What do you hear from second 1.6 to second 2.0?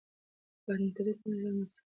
به سخت و.